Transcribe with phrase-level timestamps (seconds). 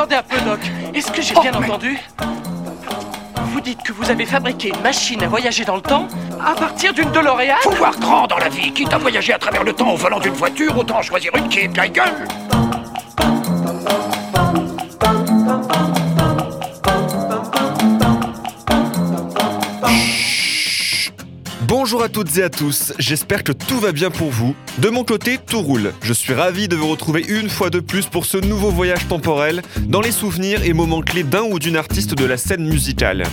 [0.00, 0.60] attendez un peu, Doc.
[0.94, 1.98] Est-ce que j'ai Oh, bien mais- entendu?
[3.52, 6.08] Vous dites que vous avez fabriqué une machine à voyager dans le temps
[6.42, 7.56] à partir d'une DeLorean?
[7.62, 8.72] Faut voir grand dans la vie.
[8.72, 11.60] Quitte à voyager à travers le temps au volant d'une voiture, autant choisir une qui
[11.60, 12.26] est bien gueule.
[22.00, 24.56] Bonjour à toutes et à tous, j'espère que tout va bien pour vous.
[24.78, 25.92] De mon côté, tout roule.
[26.00, 29.60] Je suis ravi de vous retrouver une fois de plus pour ce nouveau voyage temporel
[29.80, 33.24] dans les souvenirs et moments clés d'un ou d'une artiste de la scène musicale.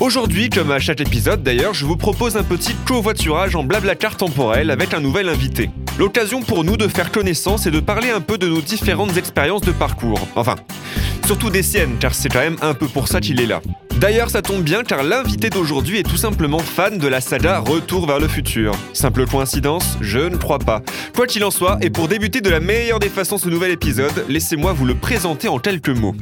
[0.00, 4.70] Aujourd'hui, comme à chaque épisode d'ailleurs, je vous propose un petit covoiturage en blablacar temporel
[4.70, 5.70] avec un nouvel invité.
[5.98, 9.62] L'occasion pour nous de faire connaissance et de parler un peu de nos différentes expériences
[9.62, 10.28] de parcours.
[10.36, 10.56] Enfin,
[11.30, 13.62] surtout des siennes, car c'est quand même un peu pour ça qu'il est là.
[14.00, 18.08] D'ailleurs, ça tombe bien car l'invité d'aujourd'hui est tout simplement fan de la saga Retour
[18.08, 18.72] vers le futur.
[18.94, 20.82] Simple coïncidence Je ne crois pas.
[21.14, 24.24] Quoi qu'il en soit, et pour débuter de la meilleure des façons ce nouvel épisode,
[24.28, 26.16] laissez-moi vous le présenter en quelques mots.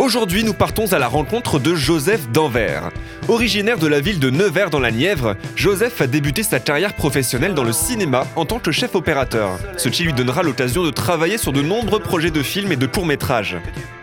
[0.00, 2.90] Aujourd'hui, nous partons à la rencontre de Joseph Danvers.
[3.28, 7.52] Originaire de la ville de Nevers dans la Nièvre, Joseph a débuté sa carrière professionnelle
[7.52, 11.36] dans le cinéma en tant que chef opérateur, ce qui lui donnera l'occasion de travailler
[11.36, 13.58] sur de nombreux projets de films et de courts-métrages.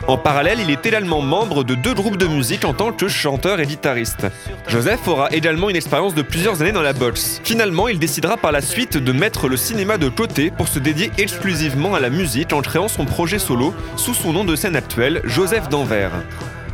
[0.08, 3.60] En parallèle, il est également membre de deux groupes de musique en tant que chanteur
[3.60, 4.28] et guitariste.
[4.68, 7.42] Joseph aura également une expérience de plusieurs années dans la boxe.
[7.44, 11.12] Finalement, il décidera par la suite de mettre le cinéma de côté pour se dédier
[11.18, 15.22] exclusivement à la musique en créant son projet solo sous son nom de scène actuel,
[15.26, 15.87] Joseph Danvers.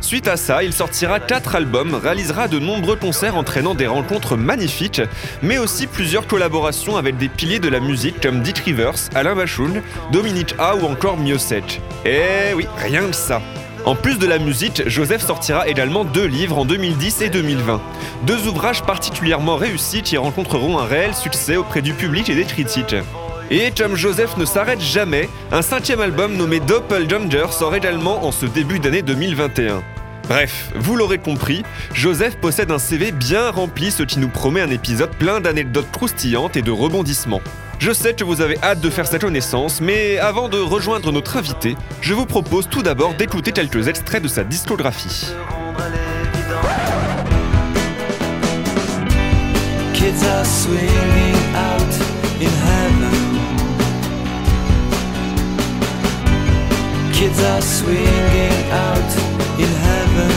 [0.00, 5.00] Suite à ça, il sortira 4 albums, réalisera de nombreux concerts entraînant des rencontres magnifiques,
[5.42, 9.80] mais aussi plusieurs collaborations avec des piliers de la musique comme Dick Rivers, Alain Bachung,
[10.12, 11.80] Dominique A ou encore Miosek.
[12.04, 13.40] Eh oui, rien que ça.
[13.86, 17.80] En plus de la musique, Joseph sortira également deux livres en 2010 et 2020.
[18.26, 22.96] Deux ouvrages particulièrement réussis qui rencontreront un réel succès auprès du public et des critiques.
[23.50, 28.46] Et comme Joseph ne s'arrête jamais, un cinquième album nommé Doppelganger sort également en ce
[28.46, 29.82] début d'année 2021.
[30.28, 31.62] Bref, vous l'aurez compris,
[31.92, 36.56] Joseph possède un CV bien rempli, ce qui nous promet un épisode plein d'anecdotes croustillantes
[36.56, 37.42] et de rebondissements.
[37.78, 41.36] Je sais que vous avez hâte de faire sa connaissance, mais avant de rejoindre notre
[41.36, 45.26] invité, je vous propose tout d'abord d'écouter quelques extraits de sa discographie.
[57.14, 59.10] Kids are swinging out
[59.56, 60.34] in heaven.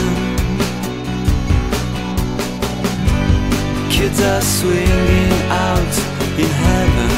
[3.90, 5.94] Kids are swinging out
[6.38, 7.10] in heaven.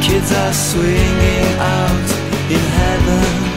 [0.00, 2.08] Kids are swinging out
[2.48, 3.53] in heaven.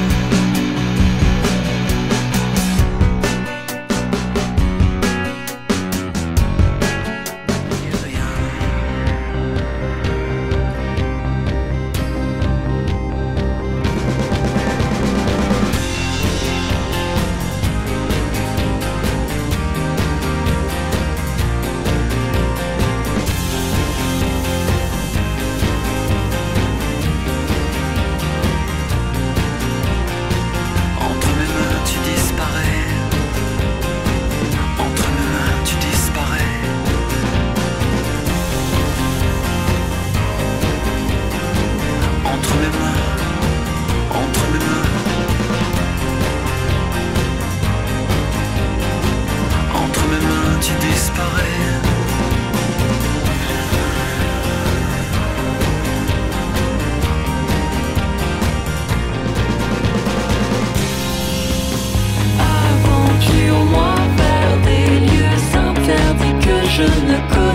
[66.80, 67.47] Interdits que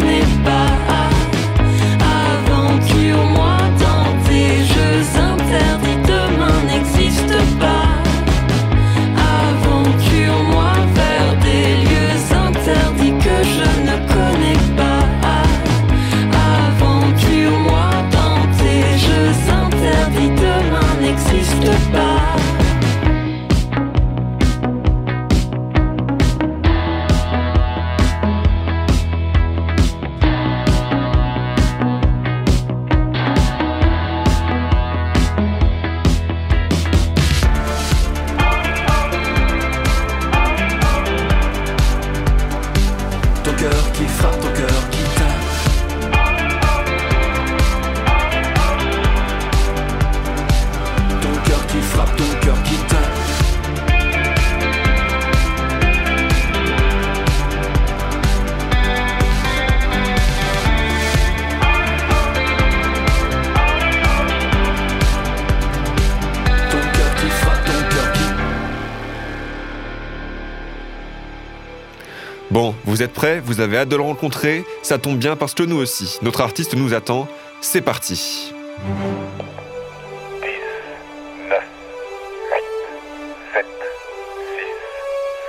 [73.03, 73.41] vous êtes prêts?
[73.45, 74.65] Vous avez hâte de le rencontrer?
[74.85, 77.27] Ça tombe bien parce que nous aussi, notre artiste nous attend.
[77.61, 78.53] C'est parti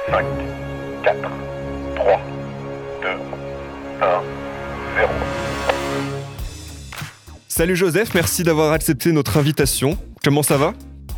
[0.10, 0.26] 5,
[1.04, 1.18] 4,
[1.96, 2.22] 3,
[3.04, 3.08] 2,
[4.02, 4.22] 1,
[4.98, 5.10] 0.
[7.48, 9.96] Salut Joseph, merci d'avoir accepté notre invitation.
[10.24, 10.74] Comment ça va?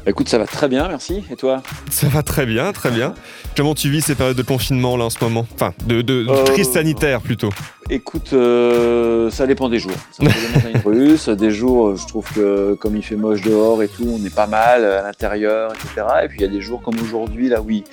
[0.07, 1.23] Écoute, ça va très bien, merci.
[1.31, 3.15] Et toi Ça va très bien, très bien.
[3.57, 5.47] Comment tu vis ces périodes de confinement là en ce moment?
[5.55, 7.49] Enfin, de, de, de Euh, crise sanitaire plutôt.
[7.91, 9.91] Écoute, euh, ça dépend des jours.
[10.11, 11.29] Ça des russes.
[11.29, 14.33] Des jours, euh, je trouve que comme il fait moche dehors et tout, on est
[14.33, 16.07] pas mal à l'intérieur, etc.
[16.23, 17.83] Et puis il y a des jours comme aujourd'hui, là, oui,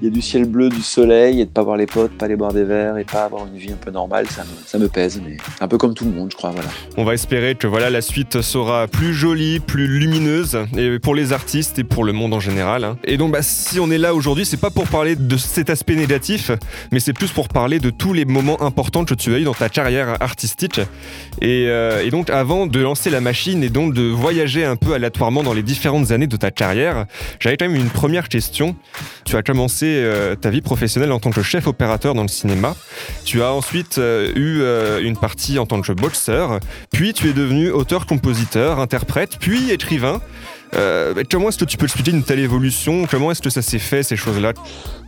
[0.00, 2.26] il y a du ciel bleu, du soleil, et de pas voir les potes, pas
[2.26, 4.78] aller boire des verres et pas avoir une vie un peu normale, ça me, ça
[4.78, 5.20] me pèse.
[5.26, 6.68] Mais un peu comme tout le monde, je crois, voilà.
[6.96, 11.32] On va espérer que voilà la suite sera plus jolie, plus lumineuse, et pour les
[11.32, 12.84] artistes et pour le monde en général.
[12.84, 12.96] hein.
[13.02, 15.96] Et donc, bah, si on est là aujourd'hui, c'est pas pour parler de cet aspect
[15.96, 16.52] négatif,
[16.92, 19.54] mais c'est plus pour parler de tous les moments importants que tu as eu dans
[19.54, 20.80] ta carrière artistique.
[21.40, 24.94] Et, euh, et donc, avant de lancer la machine et donc de voyager un peu
[24.94, 27.06] aléatoirement dans les différentes années de ta carrière,
[27.40, 28.76] j'avais quand même une première question.
[29.24, 32.76] Tu as commencé euh, ta vie professionnelle en tant que chef opérateur dans le cinéma.
[33.24, 36.60] Tu as ensuite euh, eu une partie en tant que boxeur,
[36.92, 40.20] puis tu es devenu auteur-compositeur, interprète, puis écrivain.
[40.76, 43.06] Euh, comment est-ce que tu peux expliquer une telle évolution?
[43.10, 44.52] Comment est-ce que ça s'est fait ces choses-là?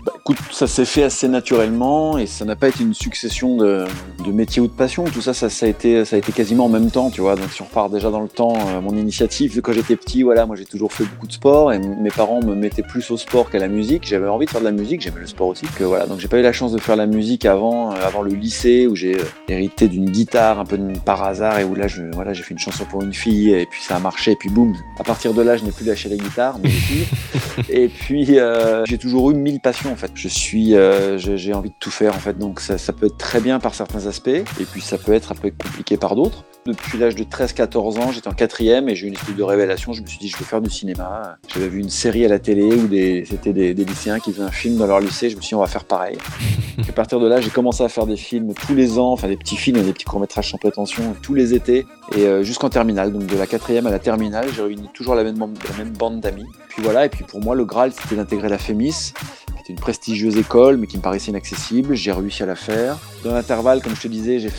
[0.08, 3.86] Bah, écoute, ça s'est fait assez naturellement et ça n'a pas été une succession de,
[4.32, 5.04] métiers ou de passions.
[5.04, 6.02] Tout ça, ça, a été,
[6.34, 7.36] quasiment en même temps, tu vois.
[7.36, 10.46] Donc si on repart déjà dans le temps, euh, mon initiative, quand j'étais petit, voilà,
[10.46, 13.50] moi j'ai toujours fait beaucoup de sport et mes parents me mettaient plus au sport
[13.50, 14.06] qu'à la musique.
[14.06, 15.66] J'avais envie de faire de la musique, j'aimais le sport aussi.
[15.76, 18.34] Que, voilà, donc j'ai pas eu la chance de faire la musique avant, euh, le
[18.34, 19.16] lycée où j'ai
[19.48, 22.84] hérité d'une guitare un peu par hasard et où là, voilà, j'ai fait une chanson
[22.84, 24.74] pour une fille et puis ça a marché et puis boum.
[24.98, 26.70] À partir de là, je n'ai plus lâché la guitare, mais.
[27.68, 30.12] Et puis euh, j'ai toujours eu mille passions en fait.
[30.14, 32.38] Je suis, euh, j'ai envie de tout faire en fait.
[32.38, 35.32] Donc ça, ça peut être très bien par certains aspects, et puis ça peut être
[35.32, 36.44] après compliqué par d'autres.
[36.66, 39.94] Depuis l'âge de 13-14 ans, j'étais en quatrième et j'ai eu une espèce de révélation.
[39.94, 41.38] Je me suis dit, je veux faire du cinéma.
[41.48, 44.42] J'avais vu une série à la télé où des, c'était des, des lycéens qui faisaient
[44.44, 45.30] un film dans leur lycée.
[45.30, 46.18] Je me suis dit, on va faire pareil.
[46.78, 49.28] Et à partir de là, j'ai commencé à faire des films tous les ans, enfin
[49.28, 52.68] des petits films, des petits courts métrages sans prétention, tous les étés, et euh, jusqu'en
[52.68, 53.12] terminale.
[53.12, 55.96] Donc de la quatrième à la terminale, j'ai réuni toujours la même, bande- la même
[55.96, 56.46] bande d'amis.
[56.68, 59.80] Puis voilà, et puis pour moi, le Graal, c'était d'intégrer la FEMIS, qui était une
[59.80, 61.94] prestigieuse école, mais qui me paraissait inaccessible.
[61.94, 62.98] J'ai réussi à la faire.
[63.24, 64.52] Dans l'intervalle, comme je te disais, j'ai f-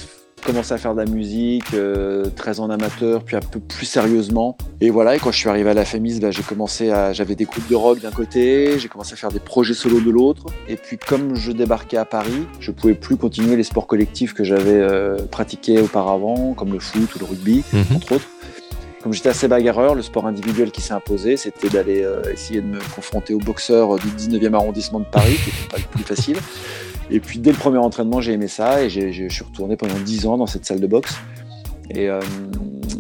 [0.44, 4.58] commencé à faire de la musique, euh, très en amateur, puis un peu plus sérieusement.
[4.82, 7.36] Et voilà, et quand je suis arrivé à la FEMIS, bah, j'ai commencé à, j'avais
[7.36, 10.46] des groupes de rock d'un côté, j'ai commencé à faire des projets solo de l'autre.
[10.68, 14.44] Et puis comme je débarquais à Paris, je pouvais plus continuer les sports collectifs que
[14.44, 17.64] j'avais euh, pratiqués auparavant, comme le foot ou le rugby,
[17.96, 18.28] entre autres.
[19.02, 22.68] Comme j'étais assez bagarreur, le sport individuel qui s'est imposé, c'était d'aller euh, essayer de
[22.68, 26.38] me confronter aux boxeurs du 19e arrondissement de Paris, qui n'était pas le plus facile.
[27.12, 30.28] Et puis dès le premier entraînement, j'ai aimé ça et je suis retourné pendant 10
[30.28, 31.16] ans dans cette salle de boxe.
[31.92, 32.22] Et, euh,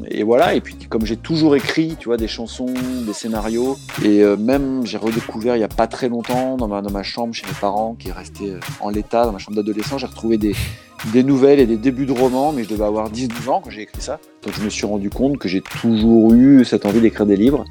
[0.09, 2.73] et voilà, et puis comme j'ai toujours écrit, tu vois, des chansons,
[3.05, 7.03] des scénarios, et euh, même j'ai redécouvert il y a pas très longtemps dans ma,
[7.03, 10.07] chambre chez mes parents, qui est resté euh, en l'état, dans ma chambre d'adolescent, j'ai
[10.07, 10.55] retrouvé des,
[11.13, 13.83] des nouvelles et des débuts de romans, mais je devais avoir 10-12 ans quand j'ai
[13.83, 14.19] écrit ça.
[14.43, 17.63] Donc je me suis rendu compte que j'ai toujours eu cette envie d'écrire des livres.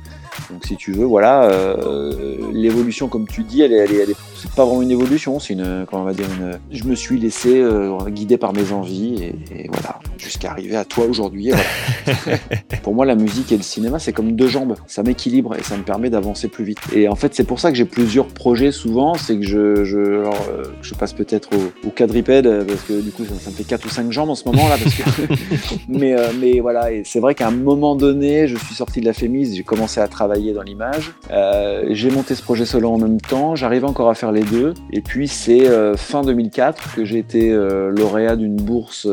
[0.50, 4.10] Donc si tu veux, voilà, euh, l'évolution, comme tu dis, elle est, elle est, elle
[4.10, 6.58] est- c'est pas vraiment une évolution, c'est une, comment on va dire, une.
[6.70, 10.84] Je me suis laissé euh, guider par mes envies et, et voilà, jusqu'à arriver à
[10.84, 11.50] toi aujourd'hui.
[11.50, 12.38] voilà.
[12.82, 15.76] pour moi, la musique et le cinéma, c'est comme deux jambes, ça m'équilibre et ça
[15.76, 16.78] me permet d'avancer plus vite.
[16.94, 20.20] Et en fait, c'est pour ça que j'ai plusieurs projets souvent, c'est que je, je,
[20.20, 23.56] alors, euh, je passe peut-être au, au quadripède parce que du coup, ça, ça me
[23.56, 25.02] fait quatre ou cinq jambes en ce moment là, parce que
[25.88, 29.12] mais, mais voilà, et c'est vrai qu'à un moment donné, je suis sorti de la
[29.12, 31.12] Fémis, j'ai commencé à travailler dans l'image.
[31.30, 34.74] Euh, j'ai monté ce projet solo en même temps, j'arrivais encore à faire les deux.
[34.92, 39.08] Et puis c'est euh, fin 2004 que j'ai été euh, lauréat d'une bourse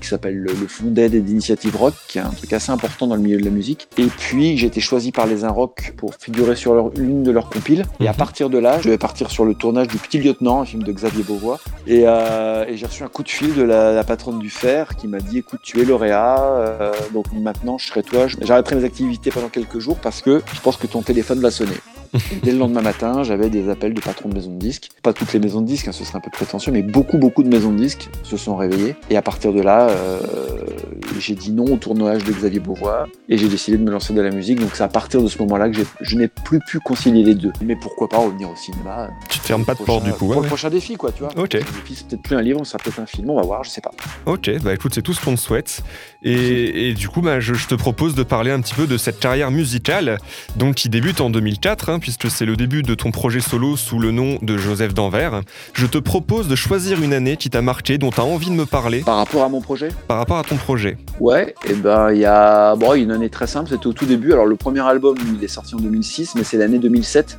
[0.00, 3.06] qui s'appelle le, le Fonds d'aide et d'initiative rock, qui est un truc assez important
[3.06, 3.88] dans le milieu de la musique.
[3.98, 7.48] Et puis j'ai été choisi par les Inrock pour figurer sur leur, l'une de leurs
[7.48, 7.84] compiles.
[8.00, 10.64] Et à partir de là, je vais partir sur le tournage du Petit Lieutenant, un
[10.64, 11.60] film de Xavier Beauvois.
[11.86, 15.08] Et, et j'ai reçu un coup de fil de la, la patronne du Fer qui
[15.08, 16.82] m'a dit écoute, tu es lauréat,
[17.12, 18.26] donc maintenant je serai toi.
[18.40, 21.76] J'arrêterai mes activités pendant quelques jours parce que je pense que ton téléphone va sonner.
[22.42, 24.88] Dès le lendemain matin, j'avais des appels de patrons de maisons de disques.
[25.02, 27.42] Pas toutes les maisons de disques, hein, ce serait un peu prétentieux, mais beaucoup, beaucoup
[27.42, 28.96] de maisons de disques se sont réveillées.
[29.10, 30.20] Et à partir de là, euh,
[31.18, 34.22] j'ai dit non au tournage de Xavier Beauvois et j'ai décidé de me lancer dans
[34.22, 34.60] la musique.
[34.60, 37.52] Donc c'est à partir de ce moment-là que je n'ai plus pu concilier les deux.
[37.64, 39.08] Mais pourquoi pas revenir au cinéma?
[39.30, 40.18] Tu te fermes pas de prochain- porte du coup.
[40.18, 40.46] Pour ouais, le ouais.
[40.48, 41.30] prochain défi, quoi, tu vois.
[41.36, 41.54] Ok.
[41.54, 43.64] Le défi, c'est peut-être plus un livre, ce sera peut-être un film, on va voir,
[43.64, 43.90] je sais pas.
[44.26, 45.82] Ok, bah écoute, c'est tout ce qu'on te souhaite.
[46.22, 48.96] Et, et du coup, bah, je, je te propose de parler un petit peu de
[48.98, 50.18] cette carrière musicale,
[50.56, 53.98] donc qui débute en 2004, hein, puisque c'est le début de ton projet solo sous
[54.00, 55.40] le nom de Joseph d'Anvers,
[55.72, 58.54] je te propose de choisir une année qui t'a marqué, dont tu as envie de
[58.54, 59.88] me parler Par rapport à mon projet?
[60.08, 60.98] Par rapport à ton projet.
[61.20, 63.86] Ouais, et ben il y a bon, il y a une année très simple, c'était
[63.86, 64.32] au tout début.
[64.32, 67.38] Alors le premier album, il est sorti en 2006, mais c'est l'année 2007.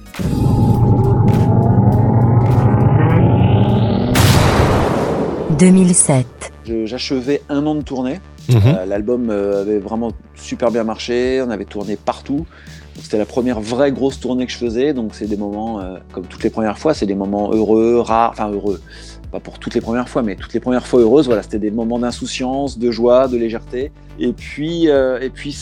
[5.60, 6.25] «2007.
[6.65, 8.20] Je- J'achevais un an de tournée.
[8.50, 8.58] Mhm.
[8.65, 12.46] Euh, L'album euh, avait vraiment super bien marché, on avait tourné partout.
[13.13, 16.25] C'était la première vraie grosse tournée que je faisais, donc c'est des moments, euh, comme
[16.25, 18.82] toutes les premières fois, c'est des moments heureux, rares, enfin heureux,
[19.32, 21.70] pas pour toutes les premières fois, mais toutes les premières fois heureuses, voilà, c'était des
[21.70, 23.91] moments d'insouciance, de joie, de légèreté.
[24.17, 25.55] Et puis, euh, et puis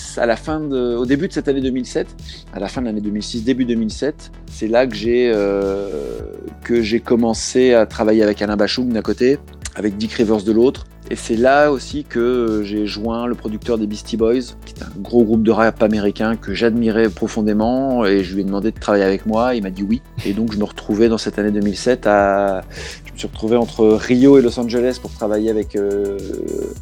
[0.71, 2.07] au début de cette année 2007,
[2.53, 6.21] à la fin de l'année 2006, début 2007, c'est là que j'ai euh,
[6.63, 9.39] que j'ai commencé à travailler avec Alain Bachung d'un côté,
[9.75, 10.85] avec Dick Rivers de l'autre.
[11.11, 15.01] Et c'est là aussi que j'ai joint le producteur des Beastie Boys, qui est un
[15.01, 18.05] gros groupe de rap américain que j'admirais profondément.
[18.05, 19.53] Et je lui ai demandé de travailler avec moi.
[19.53, 20.01] Il m'a dit oui.
[20.25, 22.61] Et donc je me retrouvais dans cette année 2007 à.
[23.03, 26.17] Je me suis retrouvé entre Rio et Los Angeles pour travailler avec euh,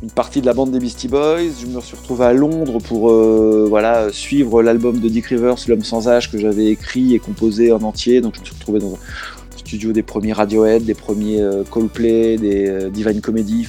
[0.04, 1.50] une partie de la bande des Beastie Boys.
[1.60, 5.84] Je me suis retrouvé à Londres pour euh, voilà, suivre l'album de Dick Rivers, L'homme
[5.84, 8.22] sans âge, que j'avais écrit et composé en entier.
[8.22, 12.38] Donc je me suis retrouvé dans un studio des premiers Radiohead, des premiers euh, Coldplay,
[12.38, 13.66] des Divine Comedy.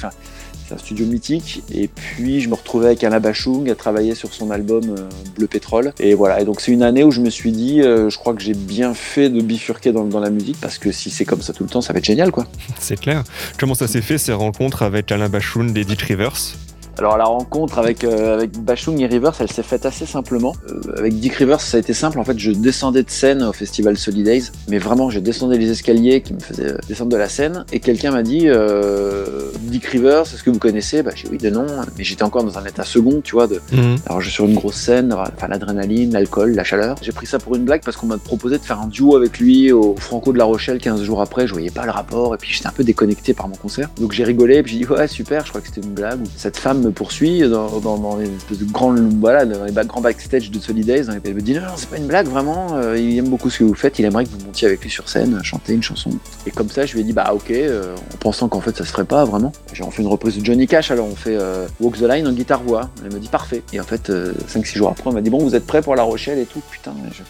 [0.73, 1.63] Un studio mythique.
[1.73, 5.47] Et puis, je me retrouvais avec Anna Bachung à travailler sur son album euh, Bleu
[5.47, 5.93] Pétrole.
[5.99, 6.41] Et voilà.
[6.41, 8.55] Et donc, c'est une année où je me suis dit, euh, je crois que j'ai
[8.55, 11.71] bien fait de bifurquer dans, la musique parce que si c'est comme ça tout le
[11.71, 12.47] temps, ça va être génial, quoi.
[12.79, 13.25] C'est clair.
[13.59, 16.57] Comment ça s'est fait ces rencontres avec Alain Bachung Dick Rivers?
[16.99, 20.55] Alors la rencontre avec, euh, avec Bachung et Rivers, elle s'est faite assez simplement.
[20.69, 22.19] Euh, avec Dick Rivers, ça a été simple.
[22.19, 26.21] En fait, je descendais de scène au festival Solidays, mais vraiment, je descendais les escaliers
[26.21, 30.23] qui me faisaient euh, descendre de la scène, et quelqu'un m'a dit euh, Dick Rivers,
[30.23, 31.03] est-ce que vous connaissez?
[31.03, 31.67] Bah j'ai dit oui, de nom,
[31.97, 33.47] mais j'étais encore dans un état second, tu vois.
[33.47, 33.61] De...
[34.07, 36.97] Alors je suis sur une grosse scène, enfin l'adrénaline, l'alcool, la chaleur.
[37.01, 39.39] J'ai pris ça pour une blague parce qu'on m'a proposé de faire un duo avec
[39.39, 41.47] lui au Franco de la Rochelle 15 jours après.
[41.47, 43.89] Je voyais pas le rapport, et puis j'étais un peu déconnecté par mon concert.
[43.99, 46.21] Donc j'ai rigolé, et puis j'ai dit ouais super, je crois que c'était une blague.
[46.37, 50.59] Cette femme me poursuit dans, les espèces de grands, voilà, dans les grands backstage de
[50.59, 51.03] Solidays.
[51.09, 52.77] Et elle me dit non, c'est pas une blague, vraiment.
[52.77, 53.99] euh, il aime beaucoup ce que vous faites.
[53.99, 56.11] Il aimerait que vous montiez avec lui sur scène, chanter une chanson.
[56.47, 58.85] Et comme ça, je lui ai dit bah ok, euh, en pensant qu'en fait ça
[58.85, 59.53] se ferait pas vraiment.
[59.73, 62.27] J'ai on fait une reprise de Johnny Cash, alors on fait euh, Walk the Line
[62.27, 62.91] en guitare voix.
[63.05, 63.63] Elle me dit parfait.
[63.73, 66.03] Et en fait, 5-6 jours après, on m'a dit bon, vous êtes prêts pour La
[66.03, 66.63] Rochelle et tout.
[66.71, 66.93] Putain.
[67.13, 67.23] je-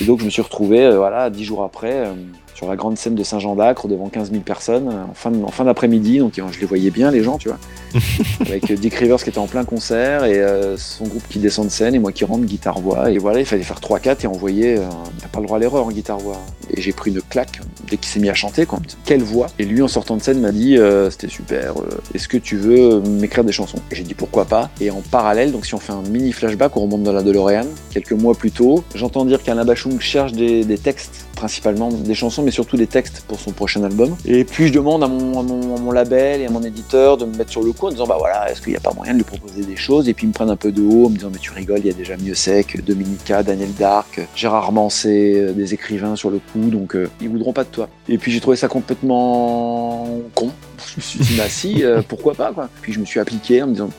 [0.00, 1.92] Et donc je me suis retrouvé, euh, voilà, 10 jours après.
[1.92, 2.14] euh,
[2.54, 5.48] sur la grande scène de Saint-Jean d'Acre devant 15 000 personnes euh, en fin, en
[5.48, 7.58] fin d'après-midi, donc je les voyais bien les gens, tu vois,
[8.40, 10.40] avec Dick Rivers qui était en plein concert et
[10.76, 13.46] son groupe qui descend de scène et moi qui rentre guitare voix et voilà il
[13.46, 16.38] fallait faire 3-4 et envoyer, n'a pas le droit à l'erreur en guitare voix
[16.70, 18.66] et j'ai pris une claque dès qu'il s'est mis à chanter.
[19.04, 19.46] Quelle voix.
[19.58, 22.56] Et lui en sortant de scène m'a dit euh, c'était super, euh, est-ce que tu
[22.56, 23.78] veux m'écrire des chansons?
[23.92, 24.70] J'ai dit pourquoi pas.
[24.80, 27.66] Et en parallèle donc si on fait un mini flashback on remonte dans la DeLorean
[27.90, 32.50] quelques mois plus tôt j'entends dire qu'Alain Bachung cherche des textes principalement des chansons mais
[32.50, 34.16] surtout des textes pour son prochain album.
[34.24, 37.62] Et puis je demande à mon, label et à mon éditeur de me mettre sur
[37.62, 39.62] le coup en disant bah voilà est-ce qu'il n'y a pas moyen de lui proposer
[39.62, 40.08] des choses?
[40.08, 41.80] Et puis ils me prennent un peu de haut en me disant mais tu rigoles
[41.80, 46.30] il y a déjà mieux sec Dominica Daniel Dark Gérard Mancé euh, des écrivains sur
[46.30, 47.90] le coup donc euh, ils voudront pas de toi.
[48.08, 50.50] Et puis j'ai trouvé ça complètement con.
[50.86, 52.70] Je me suis dit bah si euh, pourquoi pas quoi.
[52.80, 53.90] Puis je me suis appliqué en me disant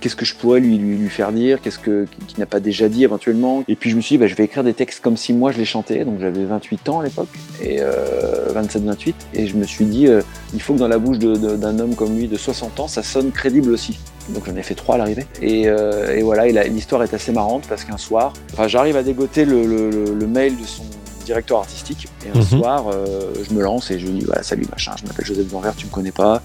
[0.00, 3.64] qu'est-ce que je pourrais lui, faire dire, qu'est-ce que qu'il n'a pas déjà dit éventuellement.
[3.68, 5.52] Et puis je me suis dit, bah, je vais écrire des textes comme si moi
[5.52, 7.28] je les chantais, donc j'avais 28 ans à l'époque,
[7.62, 10.22] et euh, 27-28, et je me suis dit, euh,
[10.54, 13.30] il faut que dans la bouche d'un homme comme lui de 60 ans, ça sonne
[13.30, 13.98] crédible aussi.
[14.30, 15.26] Donc j'en ai fait trois à l'arrivée.
[15.40, 18.32] Et, euh, voilà, l'histoire est assez marrante parce qu'un soir,
[18.66, 20.84] j'arrive à dégoter le mail de son
[21.28, 22.08] directeur artistique.
[22.24, 22.42] Et un Mhm.
[22.58, 25.48] soir, euh, je me lance et je lui dis voilà, salut machin, je m'appelle Joseph
[25.48, 26.42] Danvers, tu me connais pas,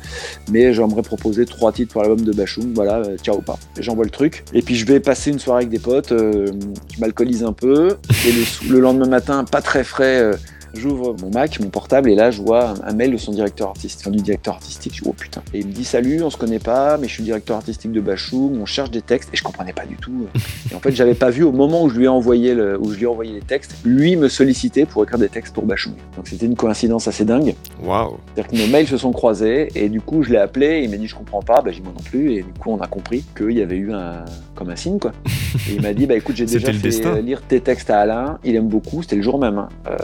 [0.52, 3.58] mais j'aimerais proposer trois titres pour l'album de Bachung, voilà, euh, ciao ou pas.
[3.80, 4.44] J'envoie le truc.
[4.54, 6.48] Et puis je vais passer une soirée avec des potes, euh,
[6.94, 7.98] je m'alcoolise un peu,
[8.28, 8.32] et
[8.68, 10.34] le lendemain matin, pas très frais, euh,
[10.74, 14.01] J'ouvre mon Mac, mon portable, et là, je vois un, mail de son directeur artistique,
[14.01, 14.94] enfin, du directeur artistique.
[14.96, 15.42] Je dis, oh putain.
[15.53, 18.01] Et il me dit, salut, on se connaît pas, mais je suis directeur artistique de
[18.01, 20.27] Bachung, on cherche des textes, et je comprenais pas du tout.
[20.72, 22.92] Et en fait, j'avais pas vu au moment où je lui ai envoyé, le, où
[22.92, 25.94] je lui ai envoyé les textes, lui me sollicitait pour écrire des textes pour Bachung.
[26.15, 27.56] Donc c'était une coïncidence assez dingue.
[27.84, 30.89] Waouh C'est-à-dire que nos mails se sont croisés, et du coup, je l'ai appelé, il
[30.89, 32.88] m'a dit, je comprends pas, bah, j'ai moi non plus, et du coup, on a
[32.88, 34.25] compris qu'il y avait eu un,
[34.56, 35.12] comme un signe, quoi.
[35.70, 37.20] Et il m'a dit, bah écoute, j'ai déjà fait destin.
[37.22, 39.60] lire tes textes à Alain, il aime beaucoup, c'était le jour même.
[39.60, 39.70] hein.
[39.88, 39.98] Euh,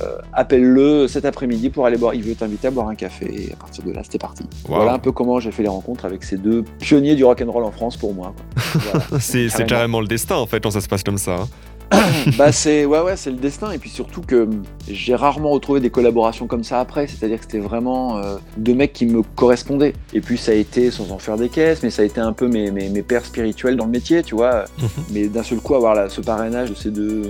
[0.59, 3.25] Appelle-le cet après-midi pour aller boire, il veut t'inviter à boire un café.
[3.49, 4.43] Et à partir de là, c'était parti.
[4.67, 4.75] Wow.
[4.75, 7.71] Voilà un peu comment j'ai fait les rencontres avec ces deux pionniers du rock'n'roll en
[7.71, 8.33] France pour moi.
[8.75, 9.05] Voilà.
[9.19, 9.67] C'est c'est Carrément.
[9.67, 11.35] carrément le destin en fait quand ça se passe comme ça.
[11.35, 11.47] hein.
[12.38, 13.72] bah c'est ouais ouais c'est le destin.
[13.72, 14.48] Et puis surtout que
[14.88, 17.08] j'ai rarement retrouvé des collaborations comme ça après.
[17.08, 19.93] C'est-à-dire que c'était vraiment euh, deux mecs qui me correspondaient.
[20.13, 22.34] Et puis ça a été sans en faire des caisses mais ça a été un
[22.34, 24.65] peu mes, mes, mes pères spirituels dans le métier tu vois.
[25.12, 27.22] Mais d'un seul coup avoir là, ce parrainage de ces deux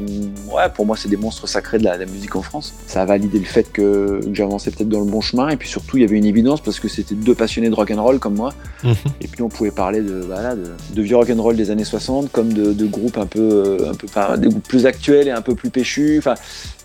[0.53, 2.73] ouais pour moi c'est des monstres sacrés de la, de la musique en France.
[2.87, 5.49] Ça a validé le fait que, que j'avançais peut-être dans le bon chemin.
[5.49, 7.91] Et puis surtout il y avait une évidence parce que c'était deux passionnés de rock
[7.91, 8.53] and roll comme moi.
[9.21, 12.51] Et puis on pouvait parler de, voilà, de, de vieux rock'n'roll des années 60 comme
[12.53, 15.41] de, de groupes un peu, euh, un peu pas- des groupes plus actuels et un
[15.41, 16.15] peu plus péchus.
[16.19, 16.35] Enfin,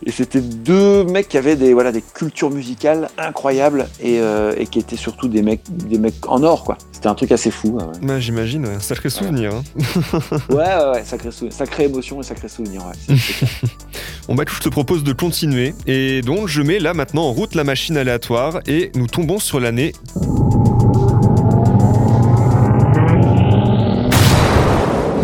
[0.07, 4.67] et c'était deux mecs qui avaient des, voilà, des cultures musicales incroyables et, euh, et
[4.67, 6.65] qui étaient surtout des mecs, des mecs en or.
[6.65, 6.79] quoi.
[6.93, 7.79] C'était un truc assez fou.
[7.79, 7.85] ouais.
[8.03, 9.53] Bah, J'imagine, un sacré souvenir.
[9.55, 9.63] hein.
[10.51, 12.83] Ouais, ouais, ouais, sacré, sou- sacrée émotion et sacré souvenir.
[13.09, 13.17] Ouais.
[14.29, 15.75] Bon bah, je te propose de continuer.
[15.87, 19.61] Et donc, je mets là maintenant en route la machine aléatoire et nous tombons sur
[19.61, 19.93] l'année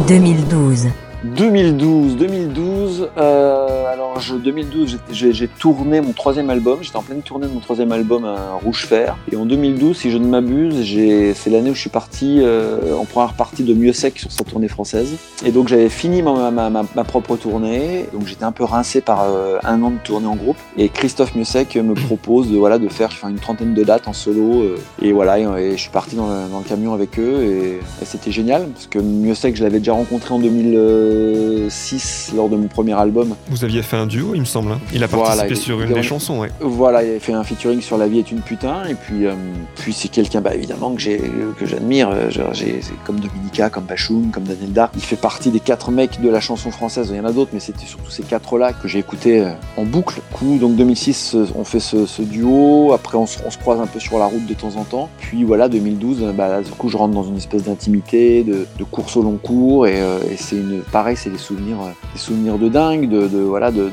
[0.09, 0.89] 2012,
[1.41, 3.09] 2012, 2012.
[3.17, 6.81] euh, alors, je, 2012, j'étais- j'ai tourné mon troisième album.
[6.83, 9.17] J'étais en pleine tournée de mon troisième album à Rouge Fer.
[9.33, 10.85] Et en 2012, si je ne m'abuse,
[11.35, 14.45] c'est l'année où je suis parti euh, en première partie de Mieux Sec sur sa
[14.45, 15.15] tournée française.
[15.43, 18.05] Et donc, j'avais fini ma, propre tournée.
[18.13, 20.59] Donc, j'étais un peu rincé par euh, un an de tournée en groupe.
[20.77, 24.63] Et Christophe Mieux-Sec me propose de, voilà, de faire une trentaine de dates en solo.
[24.63, 27.43] euh, et voilà, et, je suis parti dans le, camion avec eux.
[27.43, 30.39] Et, c'était génial parce que Mieux-Sec, je l'avais déjà rencontré en
[31.35, 33.35] 2006 lors de mon premier album.
[33.49, 34.73] Vous aviez fait un duo, il me semble.
[34.73, 34.81] hein.
[34.93, 36.51] Il a Voilà, participé il- sur une il- des chansons, ouais.
[36.61, 39.33] Voilà, il avait fait un featuring sur La vie est une putain, et puis, euh,
[39.77, 41.19] puis c'est quelqu'un, bah, évidemment, que j'ai,
[41.59, 42.09] que j'admire.
[42.13, 44.91] euh, j'ai- comme Dominica, comme Bachoum, comme Daniel Dar.
[44.97, 47.09] Il fait partie des quatre mecs de la chanson française.
[47.11, 49.85] Il y en a d'autres, mais c'était surtout ces quatre-là que j'ai écoutés euh, en
[49.85, 50.17] boucle.
[50.17, 52.93] Du coup, donc 2006, euh, on fait ce, ce duo.
[52.93, 55.09] Après, on se, on se croise un peu sur la route de temps en temps.
[55.19, 58.67] Puis voilà, 2012, euh, bah, là, du coup, je rentre dans une espèce d'intimité, de,
[58.79, 61.91] de course au long cours, et, euh, et c'est une, pareil, c'est des souvenirs, euh,
[62.13, 63.91] des souvenirs de dingue, de, voilà, de,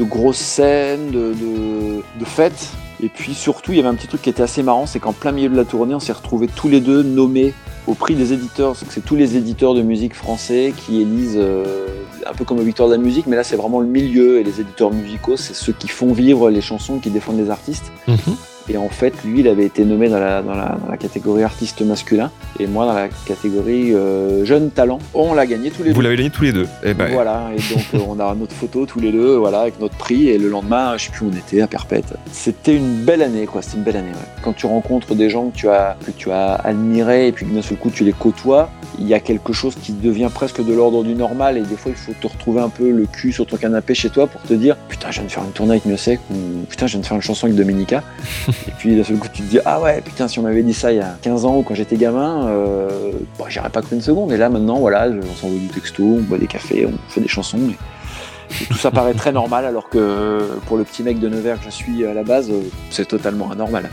[0.00, 2.70] grosses scènes, de, fêtes.
[3.02, 5.12] Et puis surtout, il y avait un petit truc qui était assez marrant, c'est qu'en
[5.12, 7.54] plein milieu de la tournée, on s'est retrouvés tous les deux nommés
[7.86, 8.76] au prix des éditeurs.
[8.76, 11.86] C'est tous les éditeurs de musique français qui élisent, euh,
[12.26, 14.44] un peu comme aux victoires de la musique, mais là c'est vraiment le milieu et
[14.44, 17.90] les éditeurs musicaux, c'est ceux qui font vivre les chansons, qui défendent les artistes.
[18.06, 18.36] Mhm.
[18.72, 21.42] Et en fait, lui, il avait été nommé dans la, dans la, dans la catégorie
[21.42, 22.30] artiste masculin,
[22.60, 24.98] et moi dans la catégorie euh, jeune talent.
[25.12, 26.02] On l'a gagné tous les Vous deux.
[26.04, 26.68] l'avez gagné tous les deux.
[26.84, 29.80] Eh ben, Voilà, et donc euh, on a notre photo tous les deux, voilà, avec
[29.80, 32.14] notre prix, et le lendemain, je sais plus où on était, à Perpète.
[32.30, 34.42] C'était une belle année, quoi, c'était une belle année, ouais.
[34.42, 37.52] Quand tu rencontres des gens que tu as, que tu as admirés, et puis que
[37.52, 40.72] d'un seul coup tu les côtoies, il y a quelque chose qui devient presque de
[40.72, 43.46] l'ordre du normal, et des fois il faut te retrouver un peu le cul sur
[43.46, 45.86] ton canapé chez toi pour te dire, putain, je viens de faire une tournée avec
[45.86, 48.02] Miosek, ou putain, je viens de faire une chanson avec Dominica.
[48.68, 50.74] et puis d'un seul coup tu te dis, ah ouais, putain, si on m'avait dit
[50.74, 53.96] ça il y a 15 ans ou quand j'étais gamin, euh, bah, j'aurais pas cru
[53.96, 54.32] une seconde.
[54.32, 57.28] Et là maintenant, voilà, on s'envoie du texto, on boit des cafés, on fait des
[57.28, 57.58] chansons.
[57.58, 61.58] Et, et tout ça paraît très normal, alors que pour le petit mec de Nevers
[61.58, 63.90] que je suis à la base, euh, c'est totalement anormal.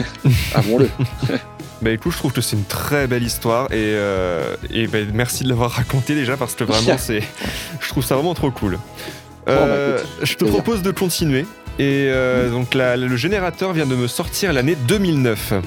[0.54, 0.88] Avouons-le.
[1.80, 5.44] Bah écoute, je trouve que c'est une très belle histoire et, euh, et bah, merci
[5.44, 7.22] de l'avoir raconté déjà parce que vraiment c'est,
[7.80, 8.80] je trouve ça vraiment trop cool.
[9.48, 10.54] Euh, bah, écoute, je te plaisir.
[10.54, 11.46] propose de continuer
[11.78, 15.54] et euh, donc la- le générateur vient de me sortir l'année 2009.«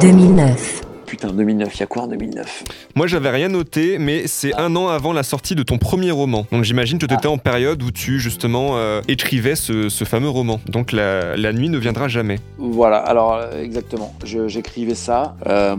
[0.00, 2.64] 2009, Putain, 2009, il y a quoi en 2009
[2.96, 6.46] Moi j'avais rien noté mais c'est un an avant la sortie de ton premier roman.
[6.50, 10.30] Donc j'imagine que tu étais en période où tu justement euh, écrivais ce, ce fameux
[10.30, 10.60] roman.
[10.66, 12.38] Donc la, la nuit ne viendra jamais.
[12.58, 15.36] Voilà, alors euh, exactement, j'écrivais ça.
[15.46, 15.76] Euh,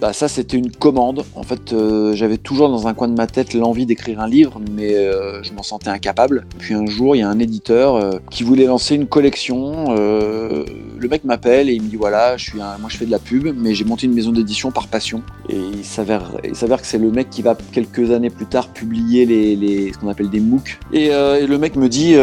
[0.00, 1.24] bah, ça, c'était une commande.
[1.34, 4.60] En fait, euh, j'avais toujours dans un coin de ma tête l'envie d'écrire un livre,
[4.72, 6.46] mais euh, je m'en sentais incapable.
[6.58, 9.94] Puis un jour, il y a un éditeur euh, qui voulait lancer une collection.
[9.94, 13.18] Le mec m'appelle et il me dit voilà, je suis moi je fais de la
[13.18, 15.22] pub, mais j'ai monté une maison d'édition par passion.
[15.48, 19.92] Et il s'avère, que c'est le mec qui va quelques années plus tard publier les,
[19.92, 20.78] ce qu'on appelle des MOOC.
[20.92, 22.14] Et, et le mec me dit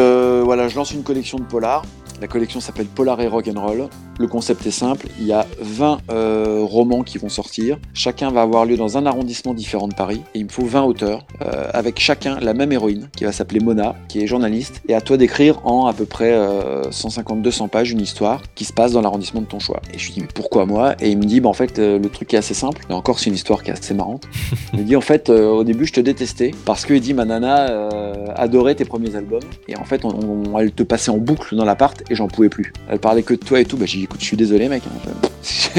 [0.44, 1.84] voilà, je lance une collection de polars.
[2.20, 3.88] La collection s'appelle Polar et Rock'n'Roll.
[4.18, 7.76] Le concept est simple, il y a 20 euh, romans qui vont sortir.
[7.92, 10.22] Chacun va avoir lieu dans un arrondissement différent de Paris.
[10.34, 13.58] Et il me faut 20 auteurs, euh, avec chacun la même héroïne, qui va s'appeler
[13.60, 14.80] Mona, qui est journaliste.
[14.88, 18.72] Et à toi d'écrire en à peu près euh, 150-200 pages une histoire qui se
[18.72, 19.80] passe dans l'arrondissement de ton choix.
[19.92, 20.94] Et je lui dis, mais pourquoi moi?
[21.00, 22.82] Et il me dit, bah, en fait, euh, le truc est assez simple.
[22.88, 24.24] Et encore, c'est une histoire qui est assez marrante.
[24.72, 27.12] il me dit, en fait, euh, au début, je te détestais parce que, il dit,
[27.12, 29.42] ma nana euh, adorait tes premiers albums.
[29.68, 32.48] Et en fait, on, on- elle te passait en boucle dans l'appart et j'en pouvais
[32.48, 32.72] plus.
[32.88, 33.76] Elle parlait que de toi et tout.
[33.76, 34.82] Bah, j'ai dit, écoute, je suis désolé, mec.
[34.86, 35.23] hein.